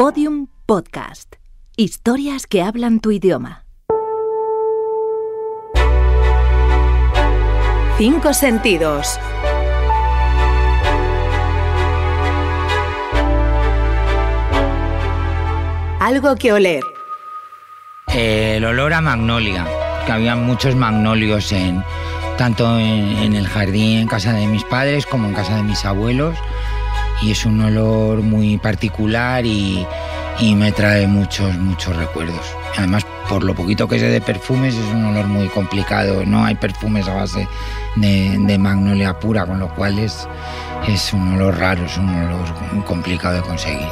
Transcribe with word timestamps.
Podium 0.00 0.46
Podcast. 0.64 1.36
Historias 1.76 2.46
que 2.46 2.62
hablan 2.62 3.00
tu 3.00 3.10
idioma. 3.10 3.66
Cinco 7.98 8.32
sentidos. 8.32 9.18
Algo 16.00 16.34
que 16.36 16.54
oler. 16.54 16.82
El 18.06 18.64
olor 18.64 18.94
a 18.94 19.02
magnolia, 19.02 19.66
que 20.06 20.12
había 20.12 20.34
muchos 20.34 20.74
magnolios 20.76 21.52
en 21.52 21.84
tanto 22.38 22.78
en, 22.78 23.18
en 23.18 23.34
el 23.34 23.46
jardín 23.46 23.98
en 23.98 24.08
casa 24.08 24.32
de 24.32 24.46
mis 24.46 24.64
padres 24.64 25.04
como 25.04 25.28
en 25.28 25.34
casa 25.34 25.56
de 25.56 25.62
mis 25.62 25.84
abuelos 25.84 26.38
y 27.22 27.30
es 27.30 27.44
un 27.44 27.60
olor 27.60 28.22
muy 28.22 28.58
particular 28.58 29.44
y, 29.44 29.86
y 30.38 30.54
me 30.54 30.72
trae 30.72 31.06
muchos, 31.06 31.56
muchos 31.58 31.96
recuerdos. 31.96 32.44
Además, 32.76 33.04
por 33.28 33.44
lo 33.44 33.54
poquito 33.54 33.86
que 33.86 33.98
sé 33.98 34.06
de 34.06 34.20
perfumes, 34.20 34.74
es 34.74 34.94
un 34.94 35.04
olor 35.04 35.26
muy 35.26 35.48
complicado. 35.48 36.24
No 36.24 36.44
hay 36.44 36.54
perfumes 36.54 37.06
a 37.08 37.14
base 37.14 37.46
de, 37.96 38.36
de 38.38 38.58
magnolia 38.58 39.18
pura, 39.18 39.46
con 39.46 39.58
lo 39.58 39.68
cual 39.74 39.98
es, 39.98 40.26
es 40.88 41.12
un 41.12 41.34
olor 41.34 41.58
raro, 41.58 41.84
es 41.84 41.96
un 41.96 42.08
olor 42.08 42.84
complicado 42.84 43.34
de 43.34 43.42
conseguir. 43.42 43.88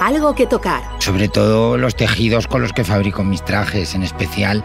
Algo 0.00 0.34
que 0.34 0.46
tocar. 0.46 0.82
Sobre 0.98 1.28
todo 1.28 1.76
los 1.76 1.96
tejidos 1.96 2.46
con 2.46 2.62
los 2.62 2.72
que 2.72 2.84
fabrico 2.84 3.24
mis 3.24 3.44
trajes, 3.44 3.94
en 3.94 4.02
especial 4.02 4.64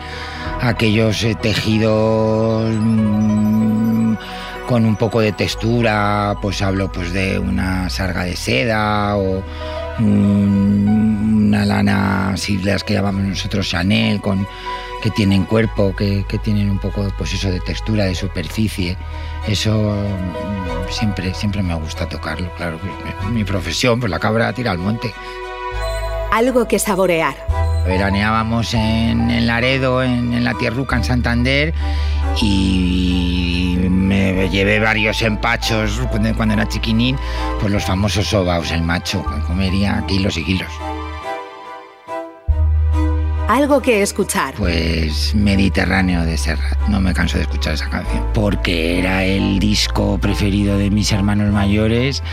aquellos 0.61 1.23
eh, 1.23 1.35
tejidos 1.35 2.71
mm, 2.71 4.13
con 4.67 4.85
un 4.85 4.95
poco 4.95 5.19
de 5.19 5.31
textura, 5.33 6.35
pues 6.41 6.61
hablo 6.61 6.91
pues 6.91 7.11
de 7.13 7.37
una 7.39 7.89
sarga 7.89 8.23
de 8.23 8.35
seda 8.35 9.17
o 9.17 9.43
un- 9.99 11.43
una 11.47 11.65
lana, 11.65 12.29
así 12.29 12.57
las 12.59 12.83
que 12.83 12.93
llamamos 12.93 13.23
nosotros 13.23 13.67
Chanel, 13.69 14.21
con, 14.21 14.47
que 15.01 15.11
tienen 15.11 15.43
cuerpo, 15.45 15.93
que, 15.95 16.25
que 16.27 16.37
tienen 16.39 16.69
un 16.69 16.79
poco 16.79 17.05
pues 17.17 17.33
eso 17.33 17.51
de 17.51 17.59
textura, 17.59 18.05
de 18.05 18.15
superficie. 18.15 18.97
Eso 19.47 19.73
mm, 19.95 20.91
siempre, 20.91 21.33
siempre 21.33 21.61
me 21.61 21.75
gusta 21.75 22.07
tocarlo, 22.07 22.49
claro. 22.55 22.79
pues, 22.79 22.93
mi- 23.29 23.39
mi 23.39 23.43
profesión, 23.43 23.99
pues 23.99 24.09
la 24.09 24.19
cabra 24.19 24.53
tira 24.53 24.71
al 24.71 24.77
monte. 24.77 25.13
Algo 26.31 26.67
que 26.67 26.79
saborear. 26.79 27.35
Veraneábamos 27.85 28.73
en, 28.73 29.29
en 29.29 29.45
Laredo, 29.45 30.01
en, 30.01 30.33
en 30.33 30.43
la 30.45 30.53
Tierruca, 30.53 30.95
en 30.95 31.03
Santander, 31.03 31.73
y 32.41 33.75
me 34.33 34.49
llevé 34.49 34.79
varios 34.79 35.21
empachos 35.21 36.01
cuando, 36.09 36.33
cuando 36.35 36.55
era 36.55 36.67
chiquinín, 36.67 37.17
pues 37.59 37.71
los 37.71 37.83
famosos 37.85 38.27
sobaos, 38.27 38.71
el 38.71 38.81
macho, 38.81 39.23
que 39.23 39.41
comería 39.47 40.03
kilos 40.07 40.37
y 40.37 40.43
kilos. 40.43 40.69
Algo 43.47 43.81
que 43.81 44.01
escuchar. 44.01 44.55
Pues 44.55 45.35
Mediterráneo 45.35 46.23
de 46.23 46.37
Serrat, 46.37 46.79
no 46.87 46.99
me 47.01 47.13
canso 47.13 47.37
de 47.37 47.43
escuchar 47.43 47.73
esa 47.73 47.89
canción, 47.89 48.25
porque 48.33 48.97
era 48.99 49.25
el 49.25 49.59
disco 49.59 50.17
preferido 50.17 50.77
de 50.77 50.89
mis 50.89 51.11
hermanos 51.11 51.51
mayores. 51.51 52.23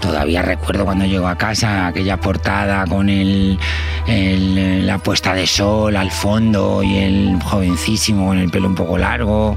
Todavía 0.00 0.42
recuerdo 0.42 0.84
cuando 0.84 1.04
llego 1.04 1.28
a 1.28 1.36
casa 1.36 1.86
aquella 1.86 2.16
portada 2.16 2.86
con 2.86 3.08
el, 3.08 3.58
el- 4.06 4.53
la 4.84 4.98
puesta 4.98 5.34
de 5.34 5.46
sol 5.46 5.96
al 5.96 6.10
fondo 6.10 6.82
y 6.82 6.98
el 6.98 7.42
jovencísimo 7.42 8.26
con 8.26 8.38
el 8.38 8.50
pelo 8.50 8.68
un 8.68 8.74
poco 8.74 8.98
largo 8.98 9.56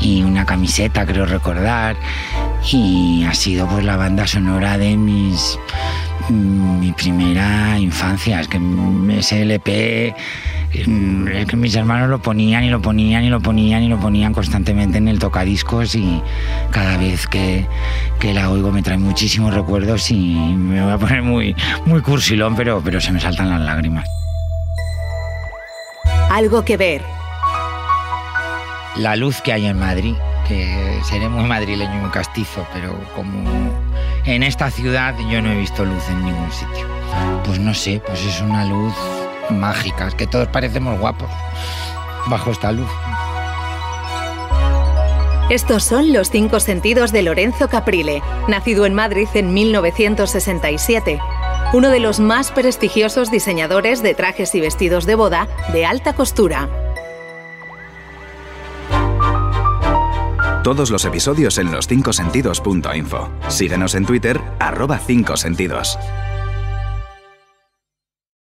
y 0.00 0.22
una 0.22 0.44
camiseta, 0.44 1.06
creo 1.06 1.26
recordar. 1.26 1.96
Y 2.72 3.24
ha 3.24 3.34
sido 3.34 3.68
pues 3.68 3.84
la 3.84 3.96
banda 3.96 4.26
sonora 4.26 4.76
de 4.78 4.96
mis 4.96 5.58
mi 6.30 6.92
primera 6.92 7.78
infancia. 7.78 8.40
Es 8.40 8.48
que 8.48 8.60
ese 9.10 9.42
LP, 9.42 10.14
mm, 10.86 11.28
es 11.28 11.46
que 11.46 11.56
mis 11.56 11.74
hermanos 11.74 12.08
lo 12.08 12.20
ponían 12.20 12.64
y 12.64 12.70
lo 12.70 12.80
ponían 12.80 13.24
y 13.24 13.28
lo 13.28 13.40
ponían 13.40 13.82
y 13.82 13.88
lo 13.88 13.98
ponían 13.98 14.32
constantemente 14.32 14.98
en 14.98 15.08
el 15.08 15.18
tocadiscos 15.18 15.94
y 15.94 16.20
cada 16.70 16.96
vez 16.96 17.26
que, 17.26 17.66
que 18.18 18.34
la 18.34 18.50
oigo 18.50 18.72
me 18.72 18.82
trae 18.82 18.98
muchísimos 18.98 19.54
recuerdos 19.54 20.10
y 20.10 20.34
me 20.34 20.82
voy 20.82 20.92
a 20.92 20.98
poner 20.98 21.22
muy, 21.22 21.54
muy 21.86 22.00
cursilón, 22.00 22.56
pero, 22.56 22.80
pero 22.82 23.00
se 23.00 23.12
me 23.12 23.20
saltan 23.20 23.50
las 23.50 23.60
lágrimas. 23.60 24.08
Algo 26.34 26.64
que 26.64 26.76
ver. 26.76 27.00
la 28.96 29.14
luz 29.14 29.40
que 29.40 29.52
hay 29.52 29.66
en 29.66 29.78
Madrid, 29.78 30.16
que 30.48 30.98
seré 31.04 31.28
muy 31.28 31.44
madrileño 31.44 31.94
y 31.94 31.98
muy 31.98 32.10
castizo, 32.10 32.66
pero 32.72 32.98
como 33.14 33.48
en 34.24 34.42
esta 34.42 34.68
ciudad 34.72 35.14
yo 35.30 35.40
no 35.40 35.52
he 35.52 35.56
visto 35.56 35.84
luz 35.84 36.02
en 36.08 36.24
ningún 36.24 36.50
sitio. 36.50 36.88
Pues 37.44 37.60
no 37.60 37.72
sé, 37.72 38.02
pues 38.04 38.24
es 38.24 38.40
una 38.40 38.64
luz 38.64 38.94
mágica, 39.48 40.08
es 40.08 40.16
que 40.16 40.26
todos 40.26 40.48
parecemos 40.48 40.98
guapos 40.98 41.30
bajo 42.26 42.50
esta 42.50 42.72
luz. 42.72 42.90
Estos 45.50 45.84
son 45.84 46.12
los 46.12 46.30
cinco 46.30 46.58
sentidos 46.58 47.12
de 47.12 47.22
Lorenzo 47.22 47.68
Caprile, 47.68 48.24
nacido 48.48 48.86
en 48.86 48.94
Madrid 48.94 49.28
en 49.34 49.54
1967. 49.54 51.20
Uno 51.74 51.90
de 51.90 51.98
los 51.98 52.20
más 52.20 52.52
prestigiosos 52.52 53.32
diseñadores 53.32 54.00
de 54.00 54.14
trajes 54.14 54.54
y 54.54 54.60
vestidos 54.60 55.06
de 55.06 55.16
boda 55.16 55.48
de 55.72 55.84
alta 55.84 56.12
costura. 56.12 56.68
Todos 60.62 60.92
los 60.92 61.04
episodios 61.04 61.58
en 61.58 61.72
los 61.72 61.90
5sentidos.info. 61.90 63.28
Síguenos 63.48 63.96
en 63.96 64.06
Twitter, 64.06 64.40
arroba 64.60 65.00
5sentidos. 65.00 65.98